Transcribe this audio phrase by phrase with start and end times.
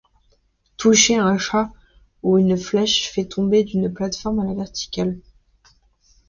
[0.77, 1.69] Toucher un chat
[2.23, 5.19] ou une flèche fait tomber d'une plate-forme à la verticale.